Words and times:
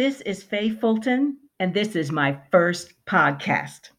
This 0.00 0.22
is 0.22 0.42
Faye 0.42 0.70
Fulton, 0.70 1.36
and 1.58 1.74
this 1.74 1.94
is 1.94 2.10
my 2.10 2.38
first 2.50 2.94
podcast. 3.04 3.90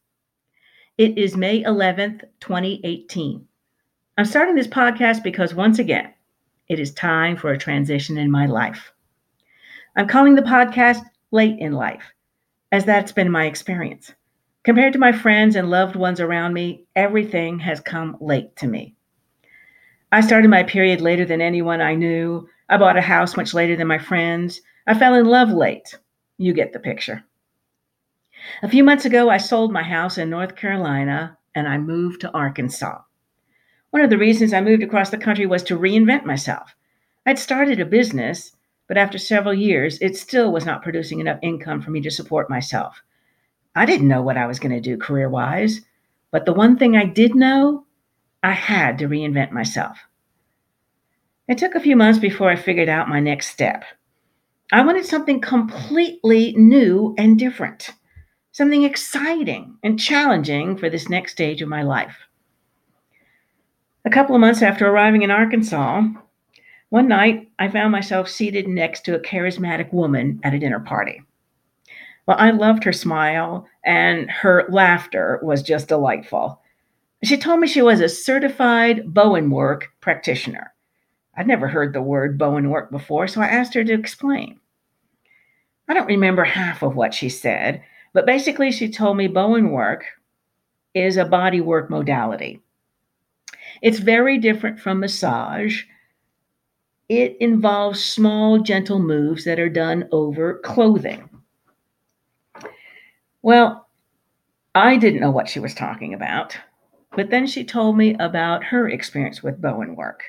It 0.97 1.16
is 1.16 1.38
May 1.38 1.62
11th, 1.62 2.24
2018. 2.39 3.46
I'm 4.17 4.26
starting 4.26 4.56
this 4.56 4.65
podcast 4.65 5.22
because 5.22 5.53
once 5.53 5.78
again, 5.78 6.12
it 6.67 6.79
is 6.79 6.92
time 6.92 7.37
for 7.37 7.51
a 7.51 7.58
transition 7.60 8.17
in 8.17 8.31
my 8.31 8.47
life. 8.47 8.92
I'm 9.96 10.08
calling 10.08 10.33
the 10.33 10.42
podcast 10.42 11.03
Late 11.29 11.60
in 11.60 11.74
Life, 11.74 12.12
as 12.72 12.83
that's 12.83 13.12
been 13.12 13.29
my 13.29 13.46
experience. 13.46 14.12
Compared 14.63 14.94
to 14.94 14.99
my 14.99 15.12
friends 15.12 15.56
and 15.56 15.70
loved 15.70 15.96
ones 15.96 16.20
around 16.20 16.54
me, 16.54 16.84
everything 16.95 17.59
has 17.59 17.80
come 17.80 18.18
late 18.20 18.55
to 18.55 18.66
me. 18.66 18.95
I 20.12 20.22
started 20.22 20.49
my 20.49 20.63
period 20.63 20.99
later 20.99 21.26
than 21.26 21.41
anyone 21.41 21.80
I 21.80 21.94
knew. 21.94 22.49
I 22.72 22.77
bought 22.77 22.95
a 22.98 23.02
house 23.02 23.35
much 23.35 23.53
later 23.53 23.76
than 23.76 23.88
my 23.88 23.98
friends. 23.98 24.62
I 24.88 24.98
fell 24.98 25.13
in 25.13 25.25
love 25.25 25.49
late. 25.49 25.93
You 26.38 26.53
get 26.53 26.71
the 26.71 26.80
picture. 26.80 27.21
A 28.63 28.70
few 28.70 28.81
months 28.81 29.03
ago, 29.03 29.30
I 29.30 29.38
sold 29.38 29.73
my 29.73 29.84
house 29.84 30.17
in 30.17 30.30
North 30.30 30.55
Carolina 30.55 31.38
and 31.53 31.67
I 31.67 31.77
moved 31.77 32.21
to 32.21 32.31
Arkansas. 32.31 33.02
One 33.89 34.02
of 34.02 34.09
the 34.09 34.17
reasons 34.17 34.53
I 34.53 34.61
moved 34.61 34.84
across 34.84 35.09
the 35.09 35.17
country 35.17 35.45
was 35.45 35.63
to 35.63 35.77
reinvent 35.77 36.23
myself. 36.23 36.73
I'd 37.25 37.38
started 37.38 37.81
a 37.81 37.85
business, 37.85 38.53
but 38.88 38.97
after 38.97 39.17
several 39.17 39.53
years, 39.53 39.99
it 39.99 40.16
still 40.16 40.53
was 40.53 40.66
not 40.66 40.81
producing 40.81 41.19
enough 41.19 41.39
income 41.41 41.81
for 41.81 41.91
me 41.91 41.99
to 41.99 42.09
support 42.09 42.49
myself. 42.49 43.02
I 43.75 43.85
didn't 43.85 44.08
know 44.08 44.22
what 44.22 44.38
I 44.38 44.47
was 44.47 44.59
going 44.59 44.72
to 44.72 44.80
do 44.80 44.97
career 44.97 45.27
wise, 45.27 45.81
but 46.31 46.45
the 46.45 46.53
one 46.53 46.77
thing 46.77 46.95
I 46.95 47.03
did 47.03 47.35
know, 47.35 47.85
I 48.44 48.53
had 48.53 48.97
to 48.99 49.09
reinvent 49.09 49.52
myself. 49.52 49.97
It 51.48 51.58
took 51.58 51.76
a 51.76 51.80
few 51.80 51.95
months 51.95 52.20
before 52.20 52.50
I 52.50 52.55
figured 52.55 52.90
out 52.90 53.09
my 53.09 53.20
next 53.20 53.48
step. 53.48 53.84
I 54.72 54.86
wanted 54.86 55.05
something 55.05 55.41
completely 55.41 56.54
new 56.55 57.14
and 57.17 57.38
different, 57.38 57.89
something 58.52 58.83
exciting 58.83 59.78
and 59.83 60.00
challenging 60.00 60.78
for 60.78 60.89
this 60.89 61.09
next 61.09 61.33
stage 61.33 61.61
of 61.61 61.67
my 61.67 61.81
life. 61.81 62.16
A 64.06 64.09
couple 64.09 64.33
of 64.33 64.42
months 64.42 64.61
after 64.61 64.88
arriving 64.88 65.23
in 65.23 65.31
Arkansas, 65.31 66.03
one 66.89 67.08
night 67.08 67.50
I 67.59 67.70
found 67.70 67.92
myself 67.92 68.30
seated 68.30 68.67
next 68.67 69.05
to 69.05 69.16
a 69.16 69.20
charismatic 69.20 69.92
woman 69.94 70.39
at 70.44 70.53
a 70.53 70.59
dinner 70.59 70.80
party. 70.80 71.22
Well, 72.26 72.38
I 72.39 72.52
loved 72.52 72.83
her 72.83 72.94
smile, 72.94 73.67
and 73.83 74.30
her 74.30 74.66
laughter 74.70 75.39
was 75.42 75.64
just 75.64 75.88
delightful. 75.88 76.61
She 77.23 77.38
told 77.38 77.59
me 77.59 77.67
she 77.67 77.81
was 77.81 78.00
a 78.00 78.09
certified 78.09 79.14
Bowen 79.14 79.50
work 79.50 79.88
practitioner. 80.02 80.70
I'd 81.35 81.47
never 81.47 81.67
heard 81.67 81.93
the 81.93 82.01
word 82.01 82.37
Bowen 82.37 82.69
work 82.69 82.91
before, 82.91 83.27
so 83.27 83.41
I 83.41 83.47
asked 83.47 83.73
her 83.73 83.83
to 83.83 83.93
explain. 83.93 84.59
I 85.87 85.93
don't 85.93 86.07
remember 86.07 86.43
half 86.43 86.83
of 86.83 86.95
what 86.95 87.13
she 87.13 87.29
said, 87.29 87.83
but 88.13 88.25
basically, 88.25 88.71
she 88.71 88.89
told 88.89 89.17
me 89.17 89.27
Bowen 89.27 89.71
work 89.71 90.05
is 90.93 91.17
a 91.17 91.25
body 91.25 91.61
work 91.61 91.89
modality. 91.89 92.61
It's 93.81 93.99
very 93.99 94.37
different 94.37 94.79
from 94.79 94.99
massage. 94.99 95.83
It 97.07 97.37
involves 97.39 98.03
small, 98.03 98.59
gentle 98.59 98.99
moves 98.99 99.45
that 99.45 99.59
are 99.59 99.69
done 99.69 100.07
over 100.11 100.59
clothing. 100.59 101.29
Well, 103.41 103.87
I 104.75 104.97
didn't 104.97 105.21
know 105.21 105.31
what 105.31 105.49
she 105.49 105.59
was 105.59 105.73
talking 105.73 106.13
about, 106.13 106.57
but 107.15 107.29
then 107.29 107.47
she 107.47 107.63
told 107.63 107.97
me 107.97 108.15
about 108.19 108.63
her 108.63 108.87
experience 108.87 109.41
with 109.41 109.61
Bowen 109.61 109.95
work. 109.95 110.23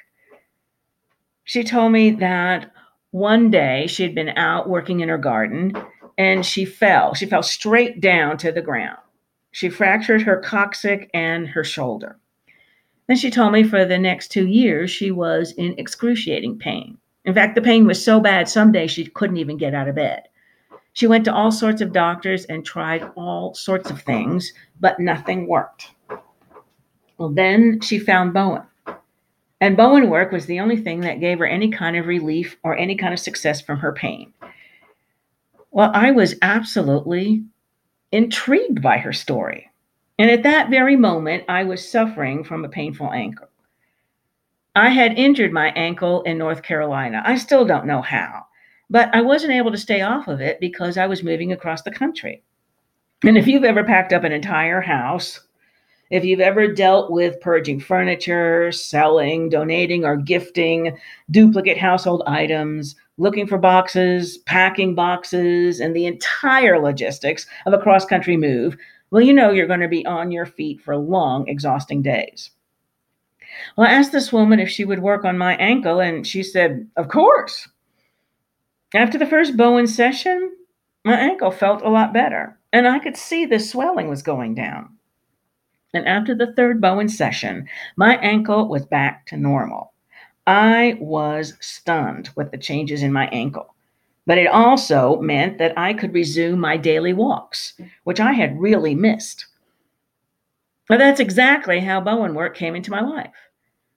She 1.44 1.64
told 1.64 1.92
me 1.92 2.10
that 2.12 2.70
one 3.10 3.50
day 3.50 3.86
she 3.86 4.02
had 4.02 4.14
been 4.14 4.30
out 4.30 4.68
working 4.68 5.00
in 5.00 5.08
her 5.08 5.18
garden 5.18 5.74
and 6.16 6.44
she 6.44 6.64
fell. 6.64 7.14
She 7.14 7.26
fell 7.26 7.42
straight 7.42 8.00
down 8.00 8.38
to 8.38 8.52
the 8.52 8.62
ground. 8.62 8.98
She 9.50 9.68
fractured 9.68 10.22
her 10.22 10.38
coccyx 10.38 11.06
and 11.12 11.46
her 11.48 11.64
shoulder. 11.64 12.18
Then 13.06 13.16
she 13.16 13.30
told 13.30 13.52
me 13.52 13.64
for 13.64 13.84
the 13.84 13.98
next 13.98 14.28
two 14.28 14.46
years 14.46 14.90
she 14.90 15.10
was 15.10 15.52
in 15.52 15.78
excruciating 15.78 16.58
pain. 16.58 16.96
In 17.24 17.34
fact, 17.34 17.54
the 17.54 17.60
pain 17.60 17.86
was 17.86 18.02
so 18.02 18.20
bad 18.20 18.48
some 18.48 18.72
days 18.72 18.90
she 18.90 19.06
couldn't 19.06 19.36
even 19.36 19.56
get 19.56 19.74
out 19.74 19.88
of 19.88 19.94
bed. 19.94 20.22
She 20.94 21.06
went 21.06 21.24
to 21.24 21.34
all 21.34 21.52
sorts 21.52 21.80
of 21.80 21.92
doctors 21.92 22.44
and 22.46 22.64
tried 22.64 23.10
all 23.16 23.54
sorts 23.54 23.90
of 23.90 24.02
things, 24.02 24.52
but 24.80 25.00
nothing 25.00 25.46
worked. 25.46 25.90
Well, 27.18 27.30
then 27.30 27.80
she 27.80 27.98
found 27.98 28.34
Bowen. 28.34 28.62
And 29.62 29.76
Bowen 29.76 30.10
work 30.10 30.32
was 30.32 30.46
the 30.46 30.58
only 30.58 30.76
thing 30.76 31.02
that 31.02 31.20
gave 31.20 31.38
her 31.38 31.46
any 31.46 31.70
kind 31.70 31.96
of 31.96 32.08
relief 32.08 32.56
or 32.64 32.76
any 32.76 32.96
kind 32.96 33.14
of 33.14 33.20
success 33.20 33.60
from 33.60 33.78
her 33.78 33.92
pain. 33.92 34.32
Well, 35.70 35.92
I 35.94 36.10
was 36.10 36.34
absolutely 36.42 37.44
intrigued 38.10 38.82
by 38.82 38.98
her 38.98 39.12
story. 39.12 39.70
And 40.18 40.28
at 40.32 40.42
that 40.42 40.68
very 40.68 40.96
moment, 40.96 41.44
I 41.48 41.62
was 41.62 41.88
suffering 41.88 42.42
from 42.42 42.64
a 42.64 42.68
painful 42.68 43.12
ankle. 43.12 43.50
I 44.74 44.88
had 44.88 45.16
injured 45.16 45.52
my 45.52 45.68
ankle 45.76 46.22
in 46.22 46.38
North 46.38 46.64
Carolina. 46.64 47.22
I 47.24 47.36
still 47.36 47.64
don't 47.64 47.86
know 47.86 48.02
how, 48.02 48.46
but 48.90 49.14
I 49.14 49.20
wasn't 49.20 49.52
able 49.52 49.70
to 49.70 49.78
stay 49.78 50.00
off 50.00 50.26
of 50.26 50.40
it 50.40 50.58
because 50.58 50.98
I 50.98 51.06
was 51.06 51.22
moving 51.22 51.52
across 51.52 51.82
the 51.82 51.92
country. 51.92 52.42
And 53.22 53.38
if 53.38 53.46
you've 53.46 53.62
ever 53.62 53.84
packed 53.84 54.12
up 54.12 54.24
an 54.24 54.32
entire 54.32 54.80
house 54.80 55.38
if 56.12 56.26
you've 56.26 56.40
ever 56.40 56.68
dealt 56.68 57.10
with 57.10 57.40
purging 57.40 57.80
furniture, 57.80 58.70
selling, 58.70 59.48
donating, 59.48 60.04
or 60.04 60.14
gifting 60.14 60.96
duplicate 61.30 61.78
household 61.78 62.22
items, 62.26 62.94
looking 63.16 63.46
for 63.46 63.56
boxes, 63.56 64.36
packing 64.36 64.94
boxes, 64.94 65.80
and 65.80 65.96
the 65.96 66.04
entire 66.04 66.78
logistics 66.78 67.46
of 67.64 67.72
a 67.72 67.78
cross 67.78 68.04
country 68.04 68.36
move, 68.36 68.76
well, 69.10 69.22
you 69.22 69.32
know 69.32 69.50
you're 69.50 69.66
going 69.66 69.80
to 69.80 69.88
be 69.88 70.04
on 70.04 70.30
your 70.30 70.44
feet 70.44 70.82
for 70.82 70.98
long, 70.98 71.48
exhausting 71.48 72.02
days. 72.02 72.50
Well, 73.76 73.88
I 73.88 73.92
asked 73.92 74.12
this 74.12 74.32
woman 74.32 74.60
if 74.60 74.68
she 74.68 74.84
would 74.84 75.00
work 75.00 75.24
on 75.24 75.38
my 75.38 75.56
ankle, 75.56 75.98
and 75.98 76.26
she 76.26 76.42
said, 76.42 76.86
Of 76.96 77.08
course. 77.08 77.68
After 78.94 79.16
the 79.16 79.26
first 79.26 79.56
Bowen 79.56 79.86
session, 79.86 80.54
my 81.06 81.18
ankle 81.18 81.50
felt 81.50 81.80
a 81.80 81.88
lot 81.88 82.12
better, 82.12 82.58
and 82.70 82.86
I 82.86 82.98
could 82.98 83.16
see 83.16 83.46
the 83.46 83.58
swelling 83.58 84.08
was 84.08 84.22
going 84.22 84.54
down. 84.54 84.98
And 85.94 86.06
after 86.08 86.34
the 86.34 86.52
third 86.54 86.80
Bowen 86.80 87.08
session, 87.08 87.68
my 87.96 88.16
ankle 88.18 88.68
was 88.68 88.86
back 88.86 89.26
to 89.26 89.36
normal. 89.36 89.92
I 90.46 90.96
was 91.00 91.54
stunned 91.60 92.30
with 92.34 92.50
the 92.50 92.58
changes 92.58 93.02
in 93.02 93.12
my 93.12 93.26
ankle. 93.28 93.74
But 94.26 94.38
it 94.38 94.46
also 94.46 95.20
meant 95.20 95.58
that 95.58 95.76
I 95.76 95.94
could 95.94 96.14
resume 96.14 96.58
my 96.60 96.76
daily 96.76 97.12
walks, 97.12 97.74
which 98.04 98.20
I 98.20 98.32
had 98.32 98.60
really 98.60 98.94
missed. 98.94 99.46
But 100.88 100.98
that's 100.98 101.20
exactly 101.20 101.80
how 101.80 102.00
Bowen 102.00 102.34
work 102.34 102.56
came 102.56 102.74
into 102.74 102.90
my 102.90 103.00
life. 103.00 103.32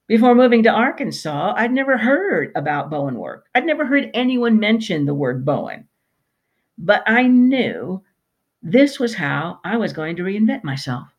Before 0.08 0.36
moving 0.36 0.64
to 0.64 0.70
Arkansas, 0.70 1.54
I'd 1.56 1.72
never 1.72 1.98
heard 1.98 2.52
about 2.56 2.90
Bowen 2.90 3.16
work. 3.16 3.48
I'd 3.56 3.66
never 3.66 3.86
heard 3.86 4.12
anyone 4.14 4.60
mention 4.60 5.06
the 5.06 5.14
word 5.14 5.46
Bowen. 5.46 5.88
But 6.78 7.04
I 7.08 7.24
knew 7.24 8.04
this 8.62 9.00
was 9.00 9.16
how 9.16 9.60
I 9.64 9.78
was 9.78 9.94
going 9.94 10.16
to 10.18 10.24
reinvent 10.24 10.64
myself. 10.64 11.15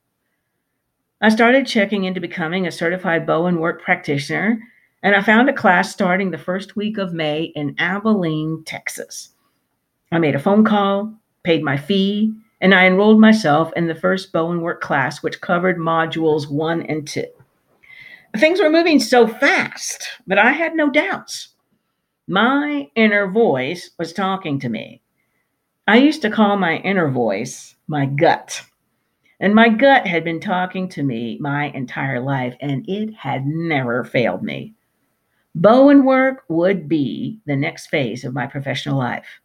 I 1.22 1.31
started 1.31 1.66
checking 1.66 2.04
into 2.04 2.21
becoming 2.21 2.66
a 2.66 2.71
certified 2.71 3.27
Bowen 3.27 3.59
work 3.59 3.82
practitioner, 3.82 4.60
and 5.03 5.15
I 5.15 5.22
found 5.22 5.49
a 5.49 5.54
class 5.54 5.91
starting 5.91 6.31
the 6.31 6.37
first 6.37 6.77
week 6.77 6.99
of 6.99 7.15
May 7.15 7.44
in 7.54 7.75
Abilene, 7.78 8.62
Texas. 8.66 9.31
I 10.12 10.19
made 10.19 10.34
a 10.34 10.38
phone 10.38 10.62
call, 10.62 11.15
paid 11.43 11.62
my 11.62 11.78
fee, 11.78 12.34
and 12.60 12.75
I 12.75 12.87
enrolled 12.87 13.19
myself 13.19 13.72
in 13.76 13.87
the 13.87 13.94
first 13.94 14.31
Bowen 14.31 14.60
work 14.60 14.82
class, 14.82 15.22
which 15.22 15.41
covered 15.41 15.78
modules 15.78 16.50
one 16.50 16.82
and 16.82 17.09
two. 17.09 17.26
Things 18.37 18.60
were 18.60 18.69
moving 18.69 19.00
so 19.00 19.26
fast, 19.26 20.06
but 20.26 20.38
I 20.38 20.53
had 20.53 20.75
no 20.75 20.91
doubts. 20.91 21.49
My 22.28 22.91
inner 22.94 23.26
voice 23.31 23.90
was 23.99 24.12
talking 24.12 24.61
to 24.61 24.69
me. 24.69 25.00
I 25.88 25.96
used 25.96 26.20
to 26.23 26.31
call 26.31 26.58
my 26.58 26.76
inner 26.79 27.11
voice 27.11 27.75
my 27.88 28.05
gut. 28.05 28.61
And 29.38 29.55
my 29.55 29.69
gut 29.69 30.06
had 30.06 30.25
been 30.25 30.41
talking 30.41 30.88
to 30.91 31.03
me 31.03 31.37
my 31.41 31.67
entire 31.67 32.21
life, 32.21 32.56
and 32.61 32.88
it 32.88 33.15
had 33.15 33.47
never 33.47 34.03
failed 34.05 34.43
me. 34.43 34.75
Bowen 35.55 36.05
work 36.05 36.44
would 36.49 36.88
be 36.88 37.41
the 37.47 37.56
next 37.56 37.87
phase 37.87 38.25
of 38.25 38.35
my 38.35 38.47
professional 38.47 38.99
life. 38.99 39.41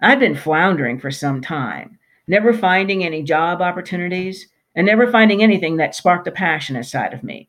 I'd 0.00 0.20
been 0.20 0.34
floundering 0.34 0.98
for 0.98 1.10
some 1.10 1.40
time, 1.40 1.98
never 2.26 2.52
finding 2.52 3.04
any 3.04 3.22
job 3.22 3.62
opportunities 3.62 4.48
and 4.74 4.86
never 4.86 5.10
finding 5.10 5.42
anything 5.42 5.76
that 5.76 5.94
sparked 5.94 6.26
a 6.26 6.32
passion 6.32 6.76
inside 6.76 7.14
of 7.14 7.22
me. 7.22 7.48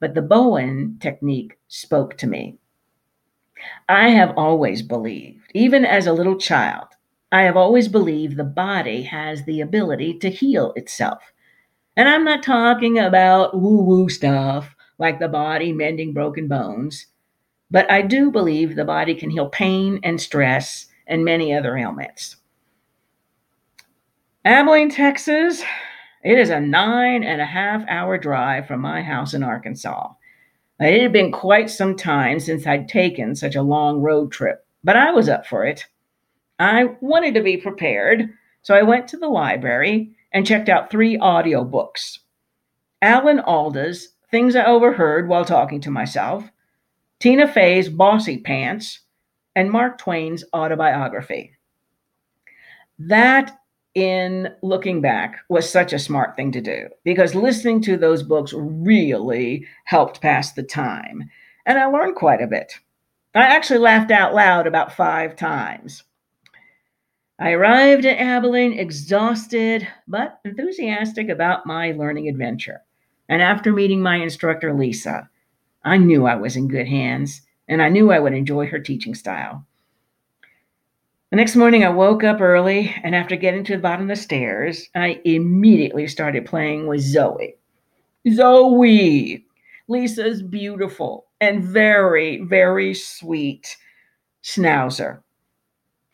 But 0.00 0.14
the 0.14 0.22
Bowen 0.22 0.98
technique 1.00 1.58
spoke 1.68 2.16
to 2.18 2.26
me. 2.26 2.58
I 3.88 4.10
have 4.10 4.36
always 4.36 4.82
believed, 4.82 5.50
even 5.54 5.84
as 5.84 6.06
a 6.06 6.12
little 6.12 6.36
child, 6.36 6.88
I 7.30 7.42
have 7.42 7.56
always 7.56 7.88
believed 7.88 8.36
the 8.36 8.44
body 8.44 9.02
has 9.02 9.44
the 9.44 9.60
ability 9.60 10.18
to 10.20 10.30
heal 10.30 10.72
itself. 10.76 11.22
And 11.96 12.08
I'm 12.08 12.24
not 12.24 12.42
talking 12.42 12.98
about 12.98 13.60
woo 13.60 13.82
woo 13.82 14.08
stuff 14.08 14.74
like 14.98 15.18
the 15.18 15.28
body 15.28 15.72
mending 15.72 16.12
broken 16.14 16.48
bones, 16.48 17.06
but 17.70 17.90
I 17.90 18.02
do 18.02 18.30
believe 18.30 18.76
the 18.76 18.84
body 18.84 19.14
can 19.14 19.30
heal 19.30 19.48
pain 19.48 20.00
and 20.02 20.20
stress 20.20 20.86
and 21.06 21.24
many 21.24 21.54
other 21.54 21.76
ailments. 21.76 22.36
Abilene, 24.44 24.88
Texas, 24.88 25.62
it 26.24 26.38
is 26.38 26.50
a 26.50 26.60
nine 26.60 27.22
and 27.24 27.40
a 27.40 27.46
half 27.46 27.84
hour 27.88 28.16
drive 28.16 28.66
from 28.66 28.80
my 28.80 29.02
house 29.02 29.34
in 29.34 29.42
Arkansas. 29.42 30.12
It 30.80 31.02
had 31.02 31.12
been 31.12 31.32
quite 31.32 31.68
some 31.68 31.96
time 31.96 32.40
since 32.40 32.66
I'd 32.66 32.88
taken 32.88 33.34
such 33.34 33.56
a 33.56 33.62
long 33.62 34.00
road 34.00 34.32
trip, 34.32 34.64
but 34.82 34.96
I 34.96 35.10
was 35.10 35.28
up 35.28 35.46
for 35.46 35.66
it. 35.66 35.86
I 36.58 36.96
wanted 37.00 37.34
to 37.34 37.42
be 37.42 37.56
prepared, 37.56 38.30
so 38.62 38.74
I 38.74 38.82
went 38.82 39.08
to 39.08 39.16
the 39.16 39.28
library 39.28 40.10
and 40.32 40.46
checked 40.46 40.68
out 40.68 40.90
three 40.90 41.16
audiobooks 41.16 42.18
Alan 43.00 43.40
Alda's 43.40 44.14
Things 44.30 44.56
I 44.56 44.64
Overheard 44.64 45.28
While 45.28 45.44
Talking 45.44 45.80
to 45.82 45.90
Myself, 45.90 46.50
Tina 47.20 47.46
Fey's 47.46 47.88
Bossypants, 47.88 48.98
and 49.54 49.70
Mark 49.70 49.98
Twain's 49.98 50.44
autobiography. 50.52 51.52
That 52.98 53.58
in 53.94 54.48
looking 54.62 55.00
back 55.00 55.38
was 55.48 55.68
such 55.68 55.92
a 55.92 55.98
smart 55.98 56.36
thing 56.36 56.52
to 56.52 56.60
do 56.60 56.88
because 57.04 57.34
listening 57.34 57.80
to 57.82 57.96
those 57.96 58.22
books 58.22 58.52
really 58.54 59.66
helped 59.84 60.20
pass 60.20 60.52
the 60.52 60.62
time. 60.62 61.30
And 61.66 61.78
I 61.78 61.86
learned 61.86 62.16
quite 62.16 62.42
a 62.42 62.46
bit. 62.46 62.74
I 63.34 63.42
actually 63.42 63.80
laughed 63.80 64.10
out 64.10 64.34
loud 64.34 64.66
about 64.66 64.92
five 64.92 65.36
times. 65.36 66.04
I 67.40 67.52
arrived 67.52 68.04
at 68.04 68.18
Abilene 68.18 68.72
exhausted 68.72 69.86
but 70.08 70.40
enthusiastic 70.44 71.28
about 71.28 71.66
my 71.66 71.92
learning 71.92 72.28
adventure. 72.28 72.80
And 73.28 73.40
after 73.40 73.72
meeting 73.72 74.02
my 74.02 74.16
instructor, 74.16 74.74
Lisa, 74.74 75.28
I 75.84 75.98
knew 75.98 76.26
I 76.26 76.34
was 76.34 76.56
in 76.56 76.66
good 76.66 76.88
hands 76.88 77.42
and 77.68 77.80
I 77.80 77.90
knew 77.90 78.10
I 78.10 78.18
would 78.18 78.32
enjoy 78.32 78.66
her 78.66 78.80
teaching 78.80 79.14
style. 79.14 79.64
The 81.30 81.36
next 81.36 81.56
morning, 81.56 81.84
I 81.84 81.90
woke 81.90 82.24
up 82.24 82.40
early, 82.40 82.94
and 83.04 83.14
after 83.14 83.36
getting 83.36 83.62
to 83.64 83.76
the 83.76 83.82
bottom 83.82 84.08
of 84.10 84.16
the 84.16 84.22
stairs, 84.22 84.88
I 84.94 85.20
immediately 85.26 86.06
started 86.06 86.46
playing 86.46 86.86
with 86.86 87.02
Zoe. 87.02 87.54
Zoe! 88.30 89.44
Lisa's 89.88 90.42
beautiful 90.42 91.26
and 91.38 91.62
very, 91.62 92.42
very 92.42 92.94
sweet 92.94 93.76
schnauzer. 94.42 95.20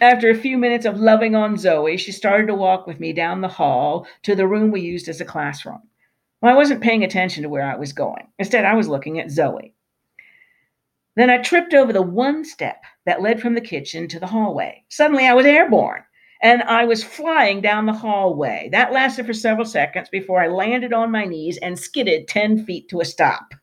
After 0.05 0.29
a 0.29 0.35
few 0.35 0.59
minutes 0.59 0.85
of 0.85 1.01
loving 1.01 1.35
on 1.35 1.57
Zoe, 1.57 1.97
she 1.97 2.13
started 2.13 2.49
to 2.49 2.55
walk 2.55 2.87
with 2.87 3.01
me 3.01 3.15
down 3.15 3.41
the 3.41 3.49
hall 3.49 4.07
to 4.25 4.35
the 4.35 4.47
room 4.47 4.71
we 4.71 4.83
used 4.83 5.09
as 5.09 5.19
a 5.19 5.25
classroom. 5.25 5.81
Well, 6.43 6.53
I 6.53 6.57
wasn't 6.57 6.83
paying 6.83 7.03
attention 7.03 7.43
to 7.43 7.49
where 7.49 7.65
I 7.65 7.77
was 7.77 7.95
going. 7.95 8.29
Instead, 8.39 8.67
I 8.67 8.75
was 8.75 8.87
looking 8.87 9.19
at 9.19 9.31
Zoe. 9.31 9.73
Then 11.17 11.31
I 11.31 11.39
tripped 11.39 11.73
over 11.73 11.91
the 11.91 12.03
one 12.03 12.45
step 12.45 12.83
that 13.07 13.23
led 13.23 13.41
from 13.41 13.55
the 13.55 13.63
kitchen 13.63 14.07
to 14.09 14.21
the 14.21 14.27
hallway. 14.27 14.85
Suddenly, 14.91 15.27
I 15.27 15.33
was 15.33 15.47
airborne 15.47 16.05
and 16.43 16.63
I 16.65 16.85
was 16.85 17.03
flying 17.03 17.63
down 17.63 17.87
the 17.87 17.95
hallway. 17.95 18.69
That 18.73 18.93
lasted 18.93 19.25
for 19.25 19.33
several 19.33 19.65
seconds 19.65 20.11
before 20.11 20.39
I 20.39 20.49
landed 20.49 20.93
on 20.93 21.13
my 21.13 21.25
knees 21.25 21.57
and 21.57 21.79
skidded 21.79 22.29
10 22.29 22.67
feet 22.67 22.91
to 22.91 23.01
a 23.01 23.07
stop. 23.07 23.55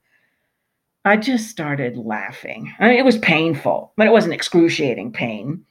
I 1.06 1.18
just 1.18 1.50
started 1.50 1.98
laughing. 1.98 2.74
I 2.80 2.88
mean, 2.88 2.98
it 2.98 3.06
was 3.06 3.20
painful, 3.20 3.94
but 3.96 4.08
it 4.08 4.12
wasn't 4.12 4.34
excruciating 4.34 5.14
pain. 5.14 5.66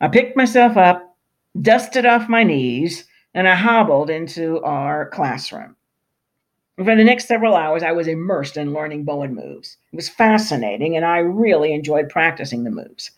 I 0.00 0.08
picked 0.08 0.36
myself 0.36 0.76
up, 0.76 1.16
dusted 1.60 2.04
off 2.04 2.28
my 2.28 2.42
knees, 2.42 3.06
and 3.32 3.48
I 3.48 3.54
hobbled 3.54 4.10
into 4.10 4.60
our 4.62 5.08
classroom. 5.08 5.76
For 6.76 6.84
the 6.84 7.04
next 7.04 7.26
several 7.26 7.56
hours, 7.56 7.82
I 7.82 7.92
was 7.92 8.06
immersed 8.06 8.58
in 8.58 8.74
learning 8.74 9.04
Bowen 9.04 9.34
moves. 9.34 9.78
It 9.92 9.96
was 9.96 10.10
fascinating, 10.10 10.96
and 10.96 11.06
I 11.06 11.18
really 11.18 11.72
enjoyed 11.72 12.10
practicing 12.10 12.64
the 12.64 12.70
moves. 12.70 13.12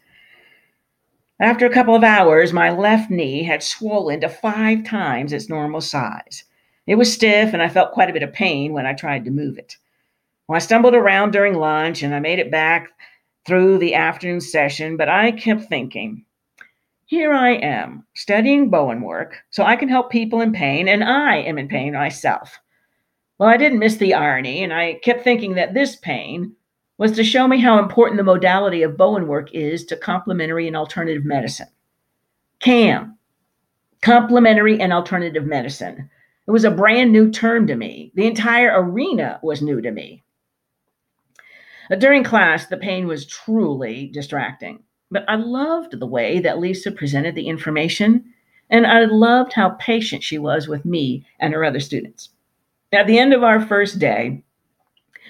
After 1.41 1.67
a 1.67 1.73
couple 1.73 1.97
of 1.97 2.05
hours, 2.05 2.53
my 2.53 2.71
left 2.71 3.11
knee 3.11 3.43
had 3.43 3.63
swollen 3.63 4.21
to 4.21 4.29
five 4.29 4.85
times 4.85 5.33
its 5.33 5.49
normal 5.49 5.81
size. 5.81 6.45
It 6.87 6.95
was 6.95 7.13
stiff, 7.13 7.53
and 7.53 7.61
I 7.61 7.69
felt 7.69 7.93
quite 7.93 8.09
a 8.09 8.13
bit 8.13 8.23
of 8.23 8.33
pain 8.33 8.73
when 8.73 8.87
I 8.87 8.93
tried 8.93 9.25
to 9.25 9.33
move 9.33 9.59
it. 9.59 9.77
Well, 10.47 10.57
I 10.57 10.61
stumbled 10.61 10.95
around 10.95 11.33
during 11.33 11.55
lunch, 11.55 12.05
and 12.05 12.15
I 12.15 12.21
made 12.21 12.39
it 12.39 12.53
back 12.53 12.89
through 13.45 13.79
the 13.79 13.95
afternoon 13.95 14.41
session, 14.41 14.97
but 14.97 15.09
I 15.09 15.33
kept 15.33 15.65
thinking, 15.65 16.25
here 17.09 17.33
I 17.33 17.53
am 17.53 18.05
studying 18.15 18.69
Bowen 18.69 19.01
work 19.01 19.39
so 19.49 19.65
I 19.65 19.77
can 19.77 19.89
help 19.89 20.11
people 20.11 20.43
in 20.43 20.53
pain, 20.53 20.89
and 20.89 21.03
I 21.03 21.37
am 21.37 21.57
in 21.57 21.67
pain 21.67 21.95
myself. 21.95 22.61
Well, 23.39 23.49
I 23.49 23.57
didn't 23.57 23.79
miss 23.79 23.97
the 23.97 24.13
irony, 24.13 24.63
and 24.63 24.75
I 24.75 25.01
kept 25.03 25.25
thinking 25.25 25.55
that 25.55 25.73
this 25.73 25.97
pain 25.97 26.55
was 26.99 27.13
to 27.13 27.25
show 27.25 27.49
me 27.49 27.61
how 27.61 27.79
important 27.79 28.19
the 28.19 28.25
modality 28.25 28.83
of 28.83 28.99
Bowen 28.99 29.27
work 29.27 29.49
is 29.55 29.87
to 29.87 29.97
complementary 29.97 30.67
and 30.67 30.77
alternative 30.77 31.25
medicine. 31.25 31.69
CAM, 32.61 33.17
complementary 34.03 34.79
and 34.79 34.93
alternative 34.93 35.47
medicine. 35.47 36.11
It 36.47 36.51
was 36.51 36.65
a 36.65 36.71
brand 36.71 37.11
new 37.11 37.31
term 37.31 37.67
to 37.69 37.75
me. 37.75 38.13
The 38.17 38.27
entire 38.27 38.83
arena 38.83 39.41
was 39.43 39.63
new 39.63 39.81
to 39.81 39.91
me. 39.91 40.25
During 41.99 42.23
class, 42.23 42.67
the 42.67 42.77
pain 42.77 43.07
was 43.07 43.25
truly 43.25 44.11
distracting, 44.13 44.83
but 45.11 45.25
I 45.29 45.37
loved 45.37 45.99
the 45.99 46.07
way 46.07 46.41
that 46.41 46.59
Lisa 46.59 46.91
presented 46.91 47.35
the 47.35 47.49
information, 47.49 48.33
and 48.71 48.87
I 48.87 49.05
loved 49.05 49.55
how 49.55 49.71
patient 49.71 50.23
she 50.23 50.39
was 50.39 50.69
with 50.69 50.85
me 50.85 51.27
and 51.41 51.55
her 51.55 51.65
other 51.65 51.81
students. 51.81 52.31
At 52.93 53.07
the 53.07 53.19
end 53.19 53.33
of 53.33 53.43
our 53.43 53.61
first 53.61 53.99
day, 53.99 54.43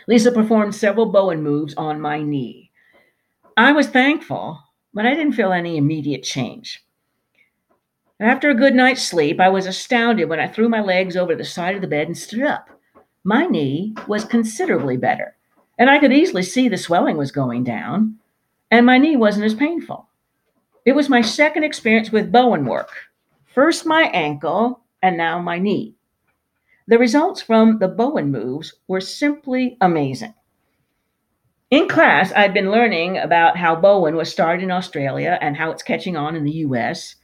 Lisa 0.06 0.32
performed 0.32 0.75
several 0.75 1.06
Bowen 1.06 1.42
moves 1.42 1.75
on 1.75 2.00
my 2.00 2.22
knee. 2.22 2.70
I 3.56 3.72
was 3.72 3.88
thankful, 3.88 4.60
but 4.94 5.06
I 5.06 5.14
didn't 5.14 5.34
feel 5.34 5.52
any 5.52 5.76
immediate 5.76 6.22
change. 6.22 6.84
After 8.20 8.50
a 8.50 8.54
good 8.54 8.75
night's 8.75 9.02
sleep, 9.02 9.38
I 9.38 9.48
was 9.48 9.66
astounded 9.66 10.28
when 10.28 10.40
I 10.40 10.48
threw 10.48 10.69
my 10.69 10.80
legs 10.80 11.16
over 11.16 11.36
the 11.36 11.44
side 11.44 11.76
of 11.76 11.82
the 11.82 11.86
bed 11.86 12.08
and 12.08 12.19
stood 12.19 12.42
up. 12.42 12.69
My 13.22 13.46
knee 13.46 13.94
was 14.08 14.25
considerably 14.25 14.96
better, 14.96 15.36
and 15.78 15.88
I 15.88 15.98
could 15.98 16.12
easily 16.12 16.42
see 16.42 16.69
the 16.69 16.76
swelling 16.76 17.16
was 17.16 17.30
going 17.30 17.62
down, 17.62 18.19
and 18.70 18.86
my 18.86 18.98
knee 18.98 19.16
wasn't 19.16 19.46
as 19.46 19.54
painful. 19.54 20.08
It 20.84 20.94
was 20.94 21.08
my 21.08 21.20
second 21.20 21.64
experience 21.64 22.10
with 22.10 22.32
Bowen 22.32 22.64
work. 22.64 22.90
First 23.44 23.86
my 23.86 24.04
ankle, 24.14 24.84
and 25.02 25.16
now 25.16 25.40
my 25.40 25.58
knee. 25.58 25.94
The 26.86 26.98
results 26.98 27.42
from 27.42 27.78
the 27.78 27.88
Bowen 27.88 28.30
moves 28.30 28.74
were 28.86 29.00
simply 29.00 29.76
amazing. 29.80 30.34
In 31.70 31.86
class, 31.86 32.32
I'd 32.34 32.54
been 32.54 32.70
learning 32.70 33.18
about 33.18 33.58
how 33.58 33.76
Bowen 33.76 34.16
was 34.16 34.30
started 34.30 34.62
in 34.62 34.70
Australia 34.70 35.38
and 35.42 35.54
how 35.56 35.70
it's 35.70 35.82
catching 35.82 36.16
on 36.16 36.34
in 36.34 36.44
the 36.44 36.64
US. 36.64 37.16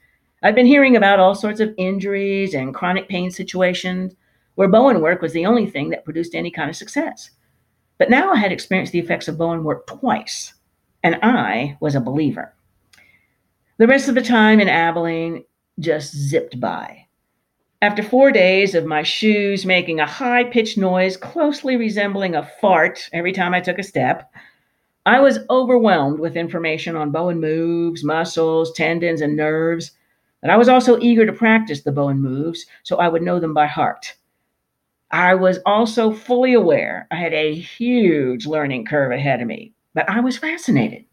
I'd 0.43 0.55
been 0.55 0.67
hearing 0.67 0.97
about 0.97 1.19
all 1.19 1.35
sorts 1.35 1.61
of 1.61 1.75
injuries 1.79 2.53
and 2.53 2.75
chronic 2.75 3.09
pain 3.09 3.31
situations 3.31 4.15
where 4.55 4.69
Bowen 4.69 5.01
work 5.01 5.23
was 5.23 5.33
the 5.33 5.47
only 5.47 5.67
thing 5.67 5.89
that 5.91 6.05
produced 6.05 6.35
any 6.35 6.51
kind 6.51 6.69
of 6.69 6.77
success. 6.77 7.31
But 7.97 8.11
now 8.11 8.33
I 8.33 8.37
had 8.37 8.53
experienced 8.53 8.93
the 8.93 8.99
effects 8.99 9.29
of 9.29 9.39
Bowen 9.39 9.65
work 9.65 9.87
twice, 9.87 10.54
and 11.05 11.17
I 11.23 11.77
was 11.81 11.95
a 11.95 12.01
believer. 12.01 12.55
The 13.77 13.87
rest 13.87 14.09
of 14.09 14.15
the 14.15 14.23
time 14.23 14.59
in 14.59 14.69
Abilene 14.69 15.45
just 15.79 16.17
zipped 16.17 16.59
by. 16.59 17.07
After 17.83 18.03
four 18.03 18.33
days 18.33 18.75
of 18.75 18.87
my 18.87 19.03
shoes 19.03 19.67
making 19.67 20.01
a 20.01 20.07
high 20.07 20.45
pitched 20.45 20.79
noise 20.79 21.19
closely 21.19 21.77
resembling 21.77 22.35
a 22.35 22.43
fart 22.43 23.11
every 23.13 23.33
time 23.33 23.53
I 23.53 23.61
took 23.61 23.79
a 23.79 23.83
step, 23.83 24.33
I 25.05 25.21
was 25.21 25.41
overwhelmed 25.51 26.19
with 26.19 26.35
information 26.35 26.97
on 26.97 27.11
Bowen 27.11 27.39
moves, 27.39 28.03
muscles, 28.03 28.73
tendons, 28.73 29.21
and 29.21 29.37
nerves. 29.37 29.91
But 30.41 30.51
I 30.51 30.57
was 30.57 30.71
also 30.71 30.99
eager 31.01 31.27
to 31.27 31.33
practice 31.33 31.83
the 31.83 31.93
Bowen 31.93 32.23
moves 32.23 32.65
so 32.85 32.97
I 32.97 33.09
would 33.09 33.21
know 33.21 33.39
them 33.39 33.53
by 33.53 33.67
heart. 33.67 34.15
I 35.11 35.35
was 35.35 35.59
also 35.67 36.11
fully 36.11 36.55
aware 36.55 37.07
I 37.11 37.17
had 37.17 37.35
a 37.35 37.55
huge 37.55 38.47
learning 38.47 38.87
curve 38.87 39.13
ahead 39.13 39.43
of 39.43 39.47
me, 39.47 39.74
but 39.95 40.09
I 40.09 40.21
was 40.21 40.37
fascinated. 40.37 41.05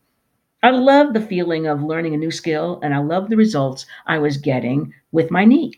I 0.63 0.71
loved 0.71 1.15
the 1.15 1.21
feeling 1.21 1.65
of 1.67 1.81
learning 1.81 2.13
a 2.13 2.17
new 2.17 2.31
skill, 2.31 2.79
and 2.83 2.93
I 2.93 2.99
loved 2.99 3.29
the 3.29 3.37
results 3.37 3.85
I 4.05 4.17
was 4.17 4.37
getting 4.37 4.93
with 5.11 5.31
my 5.31 5.45
knee. 5.45 5.73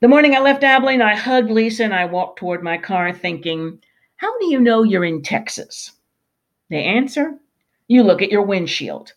The 0.00 0.08
morning 0.08 0.34
I 0.34 0.40
left 0.40 0.64
Abilene, 0.64 1.02
I 1.02 1.14
hugged 1.14 1.50
Lisa 1.50 1.84
and 1.84 1.94
I 1.94 2.04
walked 2.04 2.38
toward 2.38 2.62
my 2.62 2.76
car 2.76 3.12
thinking, 3.12 3.78
How 4.16 4.38
do 4.38 4.46
you 4.46 4.60
know 4.60 4.82
you're 4.82 5.04
in 5.04 5.22
Texas? 5.22 5.92
The 6.68 6.76
answer? 6.76 7.38
You 7.88 8.02
look 8.02 8.22
at 8.22 8.30
your 8.30 8.42
windshield. 8.42 9.12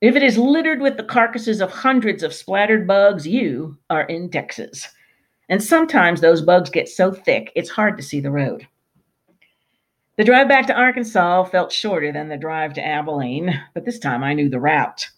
If 0.00 0.16
it 0.16 0.22
is 0.22 0.38
littered 0.38 0.80
with 0.80 0.96
the 0.96 1.04
carcasses 1.04 1.60
of 1.60 1.70
hundreds 1.70 2.22
of 2.22 2.32
splattered 2.32 2.86
bugs, 2.86 3.26
you 3.26 3.76
are 3.90 4.02
in 4.02 4.30
Texas. 4.30 4.88
And 5.48 5.62
sometimes 5.62 6.20
those 6.20 6.42
bugs 6.42 6.70
get 6.70 6.88
so 6.88 7.12
thick, 7.12 7.52
it's 7.54 7.70
hard 7.70 7.96
to 7.96 8.02
see 8.02 8.20
the 8.20 8.30
road. 8.30 8.66
The 10.20 10.26
drive 10.26 10.48
back 10.48 10.66
to 10.66 10.74
Arkansas 10.74 11.44
felt 11.44 11.72
shorter 11.72 12.12
than 12.12 12.28
the 12.28 12.36
drive 12.36 12.74
to 12.74 12.86
Abilene, 12.86 13.58
but 13.72 13.86
this 13.86 13.98
time 13.98 14.22
I 14.22 14.34
knew 14.34 14.50
the 14.50 14.60
route. 14.60 15.08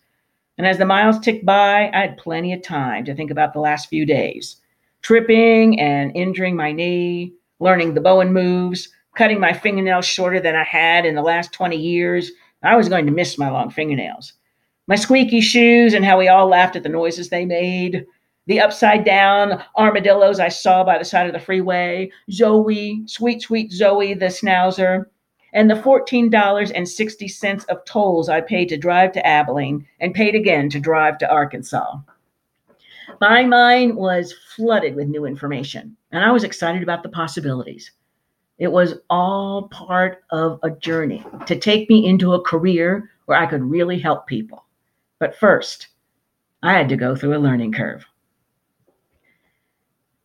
And 0.57 0.65
as 0.65 0.79
the 0.79 0.87
miles 0.87 1.19
ticked 1.19 1.45
by, 1.45 1.91
I 1.93 2.03
had 2.03 2.19
plenty 2.19 2.53
of 2.53 2.63
time 2.63 3.05
to 3.07 3.15
think 3.17 3.33
about 3.33 3.53
the 3.53 3.59
last 3.59 3.89
few 3.89 4.07
days 4.07 4.61
tripping 5.03 5.81
and 5.81 6.15
injuring 6.15 6.55
my 6.55 6.71
knee, 6.71 7.35
learning 7.59 7.95
the 7.95 8.01
Bowen 8.01 8.33
moves, 8.33 8.91
cutting 9.17 9.41
my 9.41 9.53
fingernails 9.53 10.07
shorter 10.07 10.39
than 10.39 10.55
I 10.55 10.63
had 10.63 11.05
in 11.05 11.17
the 11.17 11.23
last 11.23 11.53
20 11.53 11.77
years. 11.77 12.31
I 12.63 12.77
was 12.77 12.89
going 12.89 13.07
to 13.07 13.11
miss 13.11 13.37
my 13.37 13.51
long 13.51 13.71
fingernails. 13.71 14.35
my 14.87 14.95
squeaky 14.95 15.41
shoes 15.41 15.95
and 15.95 16.05
how 16.05 16.17
we 16.17 16.29
all 16.29 16.47
laughed 16.47 16.77
at 16.77 16.85
the 16.85 16.89
noises 16.89 17.29
they 17.29 17.45
made, 17.45 18.07
the 18.47 18.61
upside 18.61 19.05
down 19.05 19.63
armadillos 19.77 20.41
I 20.41 20.49
saw 20.49 20.83
by 20.85 20.99
the 20.99 21.05
side 21.05 21.27
of 21.27 21.33
the 21.33 21.39
freeway, 21.39 22.11
Zoe, 22.31 23.03
sweet, 23.07 23.43
sweet 23.43 23.73
Zoe, 23.73 24.15
the 24.15 24.27
schnauzer, 24.27 25.07
and 25.53 25.71
the 25.71 25.75
$14.60 25.75 27.69
of 27.69 27.85
tolls 27.85 28.29
I 28.29 28.41
paid 28.41 28.69
to 28.71 28.77
drive 28.77 29.13
to 29.13 29.27
Abilene 29.27 29.87
and 30.01 30.15
paid 30.15 30.35
again 30.35 30.69
to 30.71 30.81
drive 30.81 31.19
to 31.19 31.31
Arkansas. 31.31 31.99
My 33.21 33.45
mind 33.45 33.97
was 33.97 34.35
flooded 34.57 34.97
with 34.97 35.09
new 35.09 35.27
information, 35.27 35.97
and 36.11 36.25
I 36.25 36.33
was 36.33 36.45
excited 36.45 36.83
about 36.83 37.03
the 37.03 37.09
possibilities. 37.09 37.93
It 38.59 38.73
was 38.73 38.95
all 39.11 39.69
part 39.69 40.25
of 40.31 40.59
a 40.63 40.71
journey 40.71 41.25
to 41.47 41.59
take 41.59 41.89
me 41.89 42.07
into 42.07 42.35
a 42.35 42.43
career 42.43 43.11
where 43.27 43.39
I 43.39 43.47
could 43.47 43.63
really 43.63 43.99
help 43.99 44.27
people. 44.27 44.65
But 45.19 45.37
first, 45.37 45.89
I 46.63 46.73
had 46.73 46.89
to 46.89 46.97
go 46.97 47.15
through 47.15 47.37
a 47.37 47.39
learning 47.39 47.73
curve. 47.73 48.05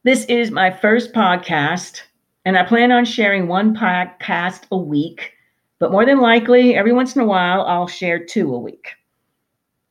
This 0.08 0.24
is 0.28 0.52
my 0.52 0.72
first 0.72 1.12
podcast, 1.12 2.04
and 2.46 2.58
I 2.58 2.64
plan 2.64 2.94
on 2.94 3.04
sharing 3.04 3.50
one 3.50 3.76
podcast 3.76 4.62
a 4.72 4.78
week, 4.78 5.34
but 5.80 5.92
more 5.92 6.06
than 6.06 6.22
likely, 6.22 6.76
every 6.76 6.94
once 6.94 7.14
in 7.14 7.22
a 7.22 7.26
while, 7.26 7.64
I'll 7.64 7.90
share 7.90 8.24
two 8.24 8.56
a 8.56 8.58
week. 8.58 8.92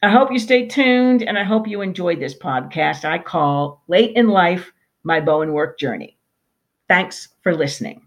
I 0.02 0.08
hope 0.08 0.32
you 0.32 0.38
stay 0.38 0.66
tuned, 0.66 1.22
and 1.22 1.38
I 1.38 1.44
hope 1.44 1.68
you 1.68 1.82
enjoyed 1.82 2.18
this 2.18 2.34
podcast 2.34 3.04
I 3.04 3.18
call 3.18 3.82
Late 3.88 4.16
in 4.16 4.28
Life 4.28 4.72
My 5.04 5.20
Bowen 5.20 5.52
Work 5.52 5.78
Journey. 5.78 6.16
Thanks 6.88 7.28
for 7.42 7.54
listening. 7.54 8.05